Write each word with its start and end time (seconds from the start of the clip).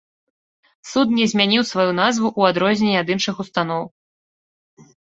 Суд 0.91 1.07
не 1.17 1.27
змяніў 1.35 1.63
сваю 1.73 1.87
назву 2.01 2.27
ў 2.39 2.55
адрозненні 2.55 2.97
ад 3.05 3.17
іншых 3.19 3.35
устаноў. 3.47 3.83